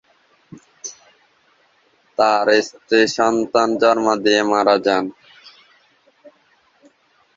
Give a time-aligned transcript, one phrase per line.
[2.17, 5.05] তাঁর স্ত্রী সন্তান জন্ম দিয়ে মারা যান।